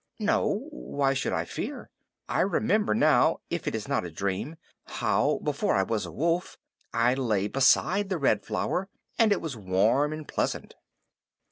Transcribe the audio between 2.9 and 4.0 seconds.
now if it is